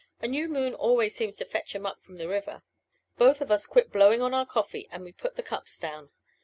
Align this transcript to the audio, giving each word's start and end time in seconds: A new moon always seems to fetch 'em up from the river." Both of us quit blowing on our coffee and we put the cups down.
A 0.19 0.27
new 0.27 0.47
moon 0.49 0.73
always 0.73 1.13
seems 1.13 1.35
to 1.35 1.45
fetch 1.45 1.75
'em 1.75 1.85
up 1.85 2.01
from 2.01 2.15
the 2.17 2.27
river." 2.27 2.63
Both 3.19 3.39
of 3.39 3.51
us 3.51 3.67
quit 3.67 3.91
blowing 3.91 4.19
on 4.23 4.33
our 4.33 4.47
coffee 4.47 4.87
and 4.91 5.03
we 5.03 5.11
put 5.11 5.35
the 5.35 5.43
cups 5.43 5.77
down. 5.77 6.09